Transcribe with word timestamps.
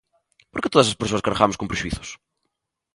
Porque 0.51 0.71
todas 0.73 0.87
as 0.89 0.99
persoas 1.01 1.25
cargamos 1.27 1.57
con 1.57 1.69
prexuízos. 1.71 2.09